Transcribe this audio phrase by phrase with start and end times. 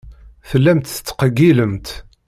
[0.49, 1.87] Tellamt tettqeyyilemt.